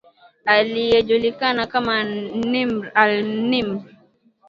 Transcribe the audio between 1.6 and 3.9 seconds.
kama Nimr alNimr